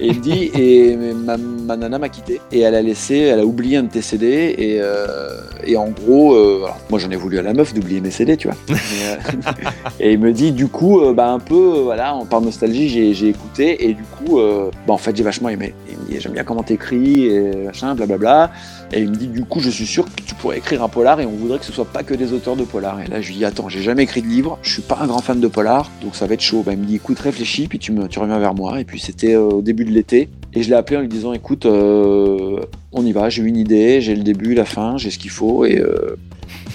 [0.00, 2.40] et il me dit, et ma, ma nana m'a quitté.
[2.52, 4.54] Et elle a laissé, elle a oublié un de tes CD.
[4.56, 5.28] Et, euh,
[5.64, 8.36] et en gros, euh, alors, moi j'en ai voulu à la meuf d'oublier mes CD,
[8.36, 8.56] tu vois.
[8.68, 9.52] Mais, euh,
[10.00, 13.88] et il me dit, du coup, bah, un peu, voilà, par nostalgie, j'ai écouté.
[13.88, 14.38] Et du coup,
[14.86, 15.74] bah, en fait, j'ai vachement aimé.
[15.90, 18.50] Il me dit, j'aime bien comment t'écris, et machin, blablabla.
[18.92, 21.20] Et il me dit, du coup, je suis sûr que tu pourrais écrire un polar
[21.20, 23.00] et on voudrait que ce soit pas que des auteurs de polar.
[23.00, 25.06] Et là, je lui dis, attends, j'ai jamais écrit de livre, je suis pas un
[25.06, 26.62] grand fan de polar, donc ça va être chaud.
[26.64, 28.80] Bah, il me dit, écoute, réfléchis, puis tu, me, tu reviens vers moi.
[28.80, 30.28] Et puis c'était euh, au début de l'été.
[30.54, 32.60] Et je l'ai appelé en lui disant, écoute, euh,
[32.92, 35.64] on y va, j'ai une idée, j'ai le début, la fin, j'ai ce qu'il faut.
[35.64, 36.16] Et euh,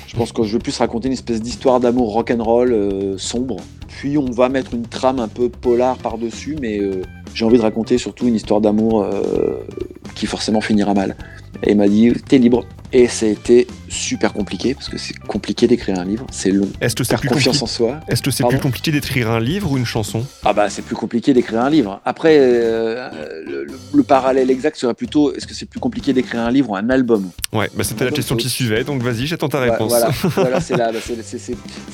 [0.08, 3.58] je pense que je veux plus raconter une espèce d'histoire d'amour rock'n'roll sombre.
[3.88, 6.82] Puis on va mettre une trame un peu polar par-dessus, mais
[7.34, 9.08] j'ai envie de raconter surtout une histoire d'amour
[10.15, 11.15] qui forcément finira mal.
[11.63, 12.65] Et il m'a dit, t'es libre.
[12.93, 16.67] Et ça a été super compliqué, parce que c'est compliqué d'écrire un livre, c'est long.
[16.82, 17.99] Est-ce que c'est plus, confiance en soi.
[18.08, 20.95] Est-ce que c'est plus compliqué d'écrire un livre ou une chanson Ah bah c'est plus
[20.95, 22.01] compliqué d'écrire un livre.
[22.06, 23.10] Après, euh,
[23.45, 26.69] le, le- le parallèle exact serait plutôt, est-ce que c'est plus compliqué d'écrire un livre
[26.71, 29.71] ou un album Ouais, bah c'était la question qui suivait, donc vas-y, j'attends ta Bah,
[29.73, 29.89] réponse.
[29.89, 30.99] Voilà, voilà c'est là, bah,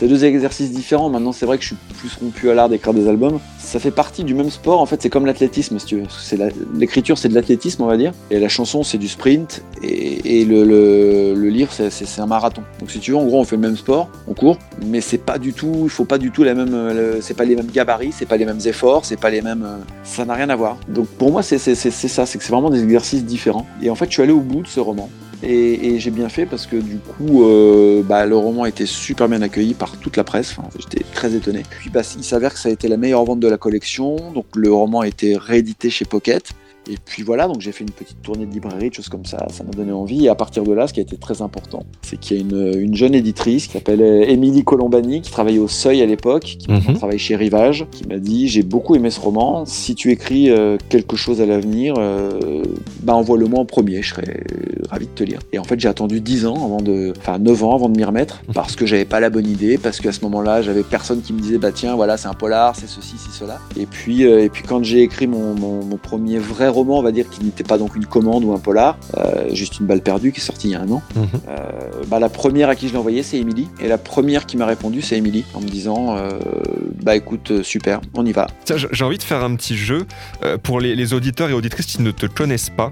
[0.08, 1.10] deux exercices différents.
[1.10, 3.40] Maintenant, c'est vrai que je suis plus rompu à l'art d'écrire des albums.
[3.60, 4.80] Ça fait partie du même sport.
[4.82, 6.48] En fait, c'est comme l'athlétisme, si tu veux.
[6.76, 8.14] L'écriture, c'est de l'athlétisme, on va dire.
[8.32, 9.64] Et la chanson, c'est du sprint.
[9.84, 10.87] Et, et le, le-
[11.36, 12.64] le livre, c'est- un marathon.
[12.80, 15.18] Donc, si tu veux, en gros, on fait le même sport, on court, mais c'est
[15.20, 15.82] pas du tout.
[15.84, 16.74] Il faut pas du tout la même.
[16.74, 19.64] euh, C'est pas les mêmes gabarits, c'est pas les mêmes efforts, c'est pas les mêmes.
[19.64, 20.78] euh, Ça n'a rien à voir.
[20.88, 21.76] Donc, pour moi, c'est ça.
[21.76, 21.90] C'est
[22.38, 23.66] que c'est vraiment des exercices différents.
[23.82, 25.10] Et en fait, je suis allé au bout de ce roman.
[25.44, 29.30] Et, j'ai bien fait parce que du coup, euh, bah, le roman a été super
[29.30, 30.56] bien accueilli par toute la presse.
[30.80, 31.62] J'étais très étonné.
[31.80, 34.16] Puis bah, il s'avère que ça a été la meilleure vente de la collection.
[34.34, 36.50] Donc le roman a été réédité chez Pocket.
[36.90, 39.46] Et puis voilà, donc j'ai fait une petite tournée de librairie, de choses comme ça,
[39.52, 40.26] ça m'a donné envie.
[40.26, 42.44] Et à partir de là, ce qui a été très important, c'est qu'il y a
[42.44, 46.44] une, une jeune éditrice qui s'appelle euh, Émilie Colombani, qui travaillait au Seuil à l'époque,
[46.60, 46.96] qui Mhm.
[46.96, 50.78] travaille chez Rivage, qui m'a dit J'ai beaucoup aimé ce roman, si tu écris euh,
[50.90, 52.64] quelque chose à l'avenir, euh,
[53.04, 54.44] bah envoie-le-moi en premier, je serais
[54.90, 55.40] ravi de te lire.
[55.54, 58.04] Et en fait, j'ai attendu 10 ans, avant de, enfin 9 ans avant de m'y
[58.06, 61.34] remettre, parce que j'avais pas la bonne idée, parce qu'à ce moment-là, j'avais personne qui
[61.34, 63.60] me disait Bah tiens, voilà, c'est un polar, c'est ceci, c'est cela.
[63.78, 67.02] Et puis, euh, et puis quand j'ai écrit mon, mon- mon premier vrai roman, on
[67.04, 70.02] va dire, qui n'était pas donc une commande ou un polar, euh, juste une balle
[70.02, 71.28] perdue, qui est sorti il y a un an, Mhm.
[71.48, 71.56] euh,
[72.08, 73.68] bah, la première à qui je l'ai envoyé, c'est Émilie.
[73.82, 76.32] Et la première qui m'a répondu, c'est Émilie, en me disant euh,
[77.04, 78.48] Bah écoute, super, on y va.
[78.92, 80.06] J'ai envie de faire un petit jeu
[80.64, 82.92] pour les, les auditeurs et auditrices qui ne te connaissent pas.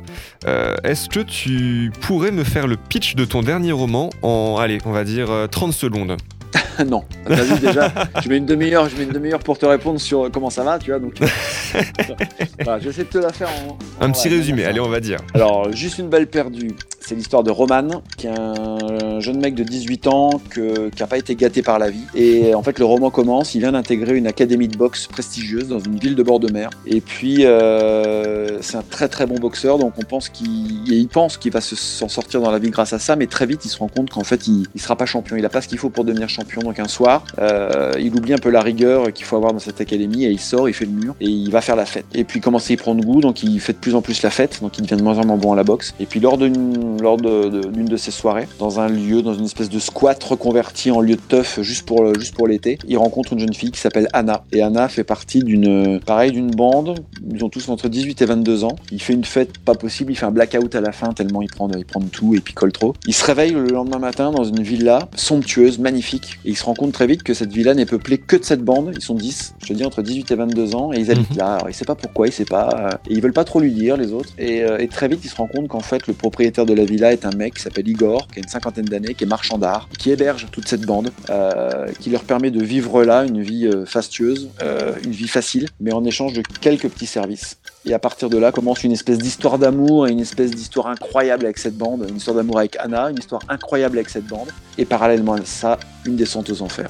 [0.83, 4.91] Est-ce que tu pourrais me faire le pitch de ton dernier roman en, allez, on
[4.91, 6.15] va dire euh, 30 secondes?
[6.87, 7.91] non, t'as vu déjà,
[8.23, 10.77] je mets une demi-heure, je mets une demi-heure pour te répondre sur comment ça va,
[10.79, 10.99] tu vois.
[10.99, 11.13] Donc,
[12.63, 13.77] voilà, j'essaie de te la faire en.
[14.05, 15.19] Un petit résumé, allez, on va dire.
[15.33, 16.71] Alors, juste une balle perdue.
[16.99, 21.07] C'est l'histoire de Roman, qui est un jeune mec de 18 ans que- qui n'a
[21.07, 22.01] pas été gâté par la vie.
[22.15, 25.77] Et en fait, le roman commence, il vient d'intégrer une académie de boxe prestigieuse dans
[25.79, 26.71] une ville de bord de mer.
[26.87, 31.37] Et puis, euh, c'est un très très bon boxeur, donc on pense qu'il il pense
[31.37, 33.69] qu'il va se- s'en sortir dans la vie grâce à ça, mais très vite, il
[33.69, 35.35] se rend compte qu'en fait, il ne sera pas champion.
[35.35, 36.44] Il n'a pas ce qu'il faut pour devenir champion.
[36.63, 39.81] Donc un soir, euh, il oublie un peu la rigueur qu'il faut avoir dans cette
[39.81, 42.05] académie et il sort, il fait le mur et il va faire la fête.
[42.13, 44.29] Et puis commence à y prendre goût, donc il fait de plus en plus la
[44.29, 45.93] fête, donc il devient de moins en moins bon à la boxe.
[45.99, 49.69] Et puis lors d'une lors de, de- ses soirées, dans un lieu, dans une espèce
[49.69, 53.39] de squat reconverti en lieu de teuf juste pour juste pour l'été, il rencontre une
[53.39, 54.43] jeune fille qui s'appelle Anna.
[54.51, 56.99] Et Anna fait partie d'une pareil d'une bande.
[57.33, 58.75] Ils ont tous entre 18 et 22 ans.
[58.91, 61.49] Il fait une fête pas possible, il fait un blackout à la fin tellement il
[61.49, 62.93] prend il prend tout et picole trop.
[63.07, 66.73] Il se réveille le lendemain matin dans une villa somptueuse, magnifique, et il se rend
[66.73, 68.91] compte très vite que cette villa n'est peuplée que de cette bande.
[68.95, 71.37] Ils sont 10, je te dis entre 18 et 22 ans, et ils habitent Mhm.
[71.37, 71.55] là.
[71.55, 73.71] Alors, il sait pas pourquoi, il sait pas, euh, et ils veulent pas trop lui
[73.71, 74.29] dire les autres.
[74.37, 76.85] Et, euh, et très vite, il se rend compte qu'en fait, le propriétaire de la
[76.85, 79.57] villa est un mec qui s'appelle Igor, qui a une cinquantaine d'années, qui est marchand
[79.57, 83.69] d'art, qui héberge toute cette bande, euh, qui leur permet de vivre là une vie
[83.85, 87.57] fastueuse, euh, une vie facile, mais en échange de quelques petits services.
[87.85, 91.45] Et à partir de là commence une espèce d'histoire d'amour et une espèce d'histoire incroyable
[91.45, 94.85] avec cette bande, une histoire d'amour avec Anna, une histoire incroyable avec cette bande, et
[94.85, 96.89] parallèlement à ça, une descente aux enfers.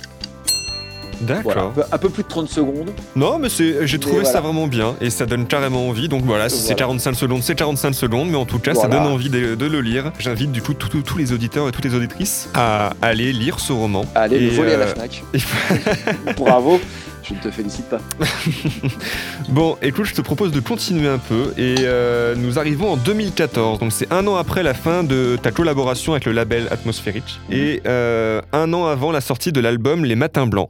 [1.22, 1.64] Voilà, D'accord.
[1.68, 2.92] un peu, un peu plus de 30 secondes.
[3.16, 6.10] Non, mais c'est- j'ai trouvé ça vraiment bien et ça donne carrément envie.
[6.10, 6.76] Donc voilà, si c'est Voilà.
[6.80, 9.80] 45 secondes, c'est 45 secondes, mais en tout cas, ça donne envie de, de le
[9.82, 10.12] lire.
[10.20, 14.04] J'invite du coup tous- les auditeurs et toutes les auditrices à aller lire ce roman.
[14.14, 15.24] Allez, le Et, voler à la euh, FNAC.
[16.38, 16.80] Bravo,
[17.28, 18.00] je ne te félicite pas.
[19.50, 23.80] Bon, écoute, je te propose de continuer un peu et euh, nous arrivons en 2014.
[23.80, 27.82] Donc c'est un an après la fin de ta collaboration avec le label Atmosphérique et
[27.86, 30.70] euh, un an avant la sortie de l'album Les Matins Blancs.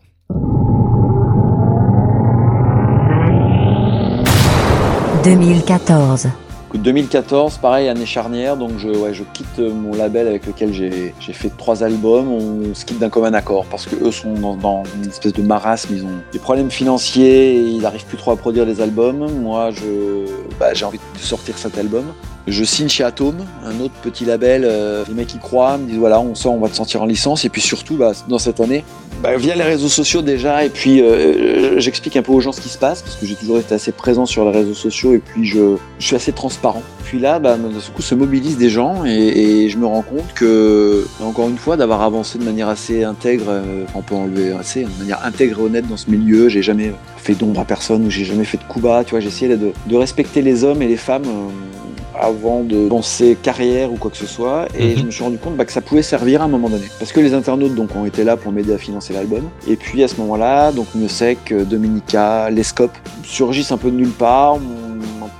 [5.23, 6.27] 2014.
[6.77, 12.31] 2014, pareil, année charnière, donc je, quitte mon label avec lequel j'ai fait trois albums.
[12.31, 15.93] On se quitte d'un commun accord parce que eux sont dans, une espèce de marasme.
[15.95, 19.31] Ils ont des problèmes financiers, ils n'arrivent plus trop à produire des albums.
[19.41, 20.25] Moi, je,
[20.59, 22.05] bah, j'ai envie de sortir cet album.
[22.47, 24.63] Je signe chez Atom, un autre petit label.
[24.65, 27.05] euh, les mecs y croient, me disent voilà, on sort, on va te sortir en
[27.05, 27.45] licence.
[27.45, 28.83] Et puis surtout, bah, dans cette année,
[29.23, 32.61] bah, via les réseaux sociaux déjà, et puis euh, j'explique un peu aux gens ce
[32.61, 35.19] qui se passe, parce que j'ai toujours été assez présent sur les réseaux sociaux, et
[35.19, 36.83] puis je, suis assez transparent.
[37.05, 41.07] Puis là, bah, d'un coup, se mobilisent des gens, et, je me rends compte que,
[41.21, 44.99] encore une fois, d'avoir avancé de manière assez intègre, euh, on peut enlever assez, de
[44.99, 48.25] manière intègre et honnête dans ce milieu, j'ai jamais fait d'ombre à personne, ou j'ai
[48.25, 50.97] jamais fait de coups bas, tu vois, j'ai essayé de respecter les hommes et les
[50.97, 51.23] femmes.
[52.21, 54.97] Euh, avant de penser carrière ou quoi que ce soit et Mhm.
[54.99, 56.85] je me suis rendu compte bah, que ça pouvait servir à un moment donné.
[56.99, 59.43] Parce que les internautes donc ont été là pour m'aider à financer l'album.
[59.67, 60.87] Et puis à ce moment-là donc
[61.51, 64.55] euh, Dominica, Lescope surgissent un peu de nulle part.
[64.55, 64.59] On,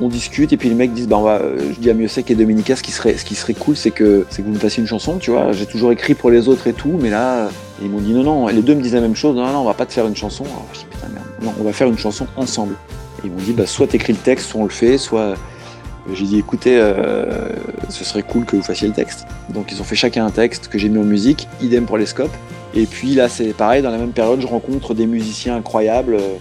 [0.02, 2.30] on discute et puis les mecs disent bah on va, euh, je dis à Miosec
[2.30, 4.60] et Dominica ce qui serait ce qui serait cool c'est que c'est que vous me
[4.60, 5.54] fassiez une chanson tu vois.
[5.54, 7.48] J'ai toujours écrit pour les autres et tout mais là
[7.82, 8.50] ils m'ont dit non non.
[8.50, 10.06] Et les deux me disent la même chose non non on va pas te faire
[10.08, 10.44] une chanson.
[10.44, 11.26] Alors, je dis putain merde.
[11.44, 12.76] Non on va faire une chanson ensemble.
[13.24, 15.36] Et ils m'ont dit bah soit t'écris le texte soit on le fait soit
[16.14, 17.50] j'ai dit écoutez, euh,
[17.90, 19.26] ce serait cool que vous fassiez le texte.
[19.54, 22.06] Donc ils ont fait chacun un texte que j'ai mis en musique, idem pour les
[22.06, 22.36] scopes.
[22.76, 26.16] Et puis là c'est pareil, dans la même période je rencontre des musiciens incroyables.
[26.16, 26.36] euh,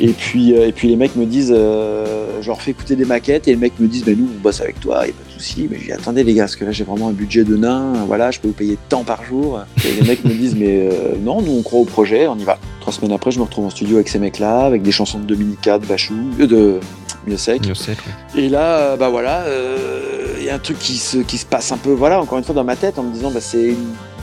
[0.00, 3.04] Et puis, euh, et puis les mecs me disent, euh, je leur fais écouter des
[3.04, 5.24] maquettes et les mecs me disent, mais nous on bosse avec toi, il a pas
[5.28, 5.66] de souci.
[5.70, 8.30] Mais j'ai attendez les gars, parce que là j'ai vraiment un budget de nain, voilà,
[8.30, 9.60] je peux vous payer tant par jour.
[9.84, 10.88] Et les mecs me disent, mais
[11.22, 12.58] non, nous on croit au projet, on y va.
[12.80, 15.24] Trois semaines après, je me retrouve en studio avec ces mecs-là, avec des chansons de
[15.24, 16.78] Dominica, de Bachou, de
[17.26, 18.42] Miosec, ouais.
[18.42, 21.46] Et là, euh, bah voilà, euh, il y a un truc qui se, qui se
[21.46, 23.74] passe un peu, voilà, encore une fois dans ma tête, en me disant, bah c'est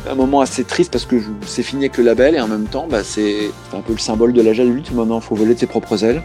[0.09, 1.15] un moment assez triste parce que
[1.47, 3.97] c'est fini avec le label et en même temps, bah c'est c'est un peu le
[3.99, 4.91] symbole de l'âge adulte.
[4.93, 6.21] Maintenant, il faut voler de ses propres ailes.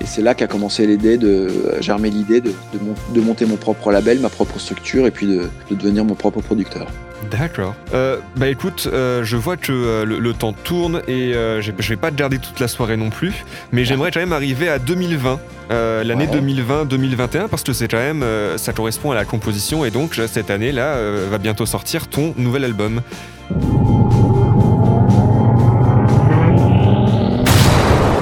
[0.00, 1.48] Et c'est là qu'a commencé l'idée de
[1.80, 5.26] germer l'idée de, de, mon- de monter mon propre label, ma propre structure et puis
[5.26, 6.86] de, de devenir mon propre producteur.
[7.30, 7.74] D'accord.
[7.94, 11.70] Euh, bah écoute, euh, je vois que euh, le, le temps tourne et euh, je
[11.72, 13.32] vais pas te garder toute la soirée non plus,
[13.72, 16.40] mais j'aimerais quand même arriver à 2020, euh, l'année Ouais.
[16.40, 20.50] 2020-2021, parce que c'est quand même, euh, ça correspond à la composition et donc cette
[20.50, 23.00] année-là euh, va bientôt sortir ton nouvel album.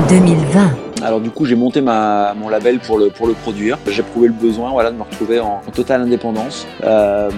[0.09, 0.71] 2020,
[1.03, 3.79] Alors du coup, j'ai monté ma, mon label pour le, pour le produire.
[3.89, 6.67] J'ai prouvé le besoin voilà, de me retrouver en, en totale indépendance.
[6.85, 7.31] Euh,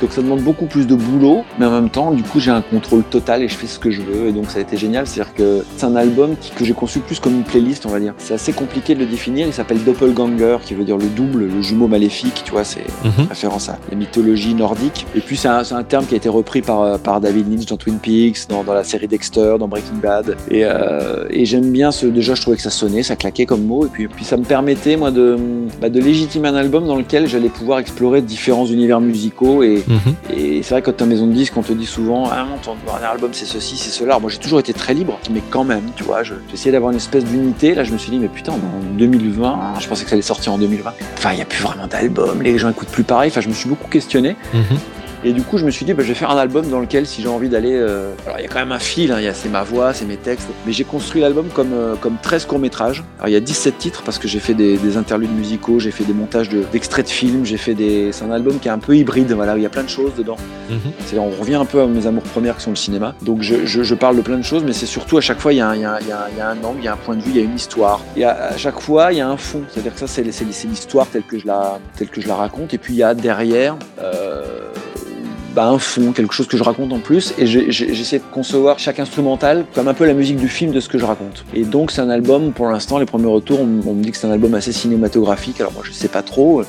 [0.00, 2.62] donc ça demande beaucoup plus de boulot, mais en même temps, du coup, j'ai un
[2.62, 4.28] contrôle total et je fais ce que je veux.
[4.28, 5.06] Et donc ça a été génial.
[5.06, 8.14] C'est-à-dire que c'est un album que j'ai conçu plus comme une playlist, on va dire.
[8.18, 9.46] C'est assez compliqué de le définir.
[9.46, 12.42] Il s'appelle Doppelganger, qui veut dire le double, le jumeau maléfique.
[12.44, 13.26] Tu vois, c'est Mhm.
[13.28, 15.06] référence à la mythologie nordique.
[15.14, 17.76] Et puis c'est un, terme qui a été repris par, euh, par David Lynch dans
[17.76, 20.36] Twin Peaks, dans, dans la série Dexter, dans Breaking Bad.
[20.50, 22.06] Et, euh, et j'aime bien ce.
[22.06, 23.84] Déjà, je trouvais que ça sonnait, ça claquait comme mot.
[23.86, 25.36] Et puis, puis ça me permettait, moi, de,
[25.80, 29.62] bah, de légitimer un album dans lequel j'allais pouvoir explorer différents univers musicaux.
[29.62, 29.82] Et,
[30.32, 32.56] et c'est vrai, quand t'es en maison de disques, on te dit souvent Ah non,
[32.62, 34.18] ton dernier album, c'est ceci, c'est cela.
[34.18, 36.96] Moi, j'ai toujours été très libre, mais quand même, tu vois, je- j'essayais d'avoir une
[36.98, 37.74] espèce d'unité.
[37.74, 38.58] Là, je me suis dit Mais putain, en
[38.96, 40.92] 2020, je pensais que ça allait sortir en 2020.
[41.18, 43.30] Enfin, il n'y a plus vraiment d'album, les gens écoutent plus pareil.
[43.30, 44.36] Enfin, je me suis beaucoup questionné.
[44.52, 44.78] Mhm.
[45.26, 47.06] Et du coup, je me suis dit, bah, je vais faire un album dans lequel,
[47.06, 47.72] si j'ai envie d'aller.
[47.74, 50.18] euh, Alors, il y a quand même un fil, hein, c'est ma voix, c'est mes
[50.18, 50.48] textes.
[50.66, 53.02] Mais j'ai construit l'album comme, euh, comme 13 courts-métrages.
[53.18, 55.90] Alors, il y a 17 titres parce que j'ai fait des, des interludes musicaux, j'ai
[55.92, 58.12] fait des montages de- d'extraits de, films, j'ai fait des.
[58.12, 59.88] C'est un album qui est un peu hybride, voilà, où il y a plein de
[59.88, 60.36] choses dedans.
[60.68, 60.78] Mhm.
[61.06, 63.14] C'est- On revient un peu à mes amours premières qui sont le cinéma.
[63.22, 65.54] Donc, je, je- je parle de plein de choses, mais c'est surtout à chaque fois,
[65.54, 66.06] il y, a un- il y a un- il
[66.38, 68.00] y a angle, il y a un point de vue, il y a une histoire.
[68.16, 69.62] Et à, à chaque fois, il y a un fond.
[69.70, 72.74] C'est-à-dire que ça, c'est l'histoire telle que je la telle que je la raconte.
[72.74, 73.76] Et puis, il y a derrière.
[74.02, 74.42] euh,
[75.54, 78.98] bah, un fond, quelque chose que je raconte en plus, et j'essaie de concevoir chaque
[78.98, 81.44] instrumental comme un peu la musique du film de ce que je raconte.
[81.54, 84.16] Et donc c'est un album, pour l'instant, les premiers retours, on, on me dit que
[84.16, 86.62] c'est un album assez cinématographique, alors moi je sais pas trop,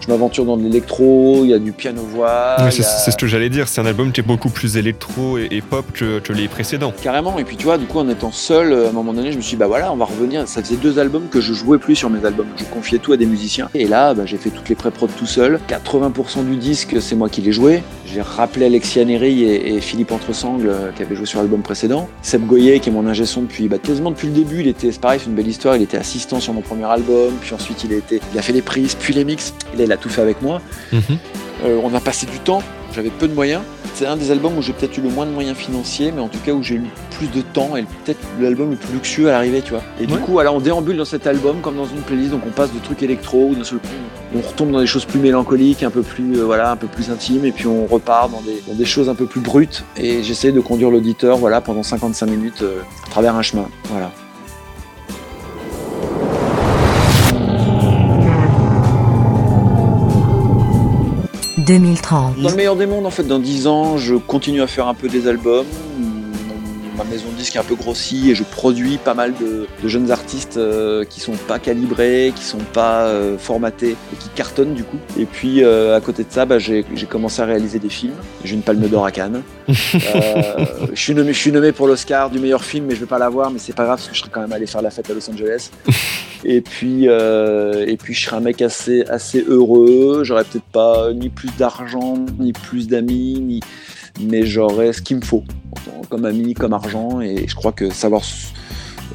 [0.00, 3.48] je m'aventure dans de l'électro, il y a du piano-voix, c'est a- ce que j'allais
[3.50, 6.48] dire, c'est un album qui est beaucoup plus électro et, et pop que, que les
[6.48, 6.92] précédents.
[7.02, 9.32] Carrément, et puis tu vois, du coup, en étant seul, euh, à un moment donné,
[9.32, 10.46] je me suis dit, bah voilà, on va revenir.
[10.46, 12.46] Ça faisait deux albums que je jouais plus sur mes albums.
[12.56, 13.68] Je confiais tout à des musiciens.
[13.74, 15.58] Et là, bah, j'ai fait toutes les pré-prod tout seul.
[15.68, 17.82] 80% du disque, c'est moi qui l'ai joué.
[18.06, 22.08] J'ai rappelé Alexia Neri et, et Philippe Entresangles, euh, qui avaient joué sur l'album précédent.
[22.22, 24.60] Seb Goyer, qui est mon ingé son depuis bah, quasiment depuis le début.
[24.60, 25.76] Il était, c'est pareil, c'est une belle histoire.
[25.76, 27.34] Il était assistant sur mon premier album.
[27.40, 29.54] Puis ensuite, il a, été, il a fait les prises, puis les mix.
[29.74, 30.60] Et là, il a tout fait avec moi.
[30.92, 31.00] Mhm.
[31.64, 32.62] Euh, on a passé du temps,
[32.94, 33.62] j'avais peu de moyens.
[33.94, 36.28] C'est un des albums où j'ai peut-être eu le moins de moyens financiers, mais en
[36.28, 39.28] tout cas où j'ai eu le plus de temps et peut-être l'album le plus luxueux
[39.28, 39.82] à l'arrivée, tu vois.
[40.00, 42.50] Et du coup, voilà, on déambule dans cet album comme dans une playlist, donc on
[42.50, 43.88] passe de trucs électro, ou d'un seul coup,
[44.36, 47.10] on retombe dans des choses plus mélancoliques, un peu plus, euh, voilà, un peu plus
[47.10, 49.84] intimes, et puis on repart dans des, dans des choses un peu plus brutes.
[49.96, 54.10] Et j'essaie de conduire l'auditeur, voilà, pendant 55 minutes euh, à travers un chemin, voilà.
[61.68, 62.40] 2030.
[62.40, 64.94] Dans le meilleur des mondes, en fait, dans 10 ans, je continue à faire un
[64.94, 65.66] peu des albums.
[66.98, 69.88] Ma maison de disque est un peu grossie et je produis pas mal de, de
[69.88, 74.74] jeunes artistes euh, qui sont pas calibrés, qui sont pas euh, formatés et qui cartonnent
[74.74, 74.98] du coup.
[75.16, 78.14] Et puis euh, à côté de ça, bah, j'ai commencé à réaliser des films.
[78.42, 79.42] J'ai une palme d'or à Cannes.
[79.68, 83.18] Je, suis nommé, je suis nommé pour l'Oscar du meilleur film, mais je vais pas
[83.18, 85.08] l'avoir, mais c'est pas grave parce que je serai quand même allé faire la fête
[85.10, 85.70] à Los Angeles.
[86.44, 90.22] Et puis, euh, et puis je serai un mec assez, assez heureux.
[90.24, 93.60] J'aurai peut-être pas ni plus d'argent, ni plus d'amis, ni...
[94.20, 95.44] mais j'aurai ce qu'il me faut,
[96.10, 97.20] comme ami, comme argent.
[97.20, 98.22] Et je crois que savoir.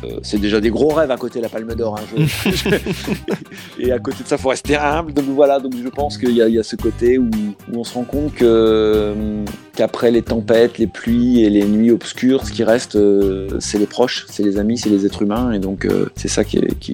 [0.03, 1.97] euh, c'est déjà des gros rêves à côté de la Palme d'Or.
[1.97, 2.25] hein,
[3.79, 5.13] et à côté de ça, faut rester humble.
[5.13, 7.29] Donc voilà, donc je pense qu'il y, a- il ce côté où,
[7.73, 12.51] on se rend compte euh, qu'après les tempêtes, les pluies et les nuits obscures, ce
[12.51, 15.51] qui reste, euh, c'est les proches, c'est les amis, c'est les êtres humains.
[15.53, 16.93] Et donc euh, c'est ça qui est, qui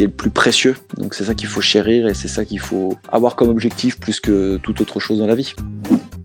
[0.00, 0.74] est le plus précieux.
[0.96, 4.20] Donc c'est ça qu'il faut chérir et c'est ça qu'il faut avoir comme objectif plus
[4.20, 5.54] que toute autre chose dans la vie.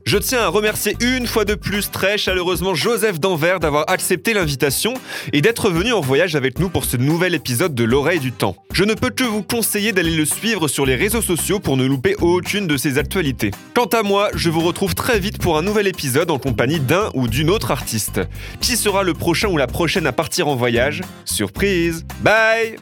[0.05, 4.93] Je tiens à remercier une fois de plus très chaleureusement Joseph Danvers d'avoir accepté l'invitation
[5.31, 8.55] et d'être venu en voyage avec nous pour ce nouvel épisode de L'oreille du temps.
[8.73, 11.85] Je ne peux que vous conseiller d'aller le suivre sur les réseaux sociaux pour ne
[11.85, 13.51] louper aucune de ses actualités.
[13.73, 17.09] Quant à moi, je vous retrouve très vite pour un nouvel épisode en compagnie d'un
[17.13, 18.21] ou d'une autre artiste.
[18.59, 21.01] Qui sera le prochain ou la prochaine à partir en voyage?
[21.25, 22.75] Surprise Bye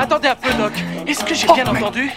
[0.00, 0.72] attendez un peu, Doc.
[1.06, 2.10] Est-ce que j'ai bien entendu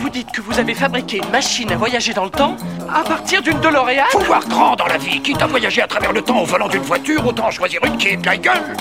[0.00, 2.56] Vous dites que vous avez fabriqué une machine à voyager dans le temps
[2.92, 5.20] à partir d'une DeLorean Faut voir grand dans la vie.
[5.20, 8.08] Quitte à voyager à travers le temps au volant d'une voiture, autant choisir une qui
[8.08, 8.76] est de la gueule.